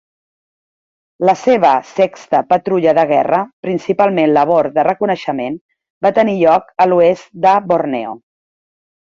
La 1.29 1.33
seva 1.41 1.73
sexta 1.89 2.39
patrulla 2.53 2.93
de 2.99 3.03
guerra, 3.11 3.41
principalment 3.67 4.33
labor 4.39 4.71
de 4.79 4.87
reconeixement, 4.89 5.61
va 6.09 6.13
tenir 6.17 6.37
lloc 6.41 6.75
a 6.87 6.91
l'oest 6.91 7.31
de 7.47 7.55
Borneo. 7.71 8.19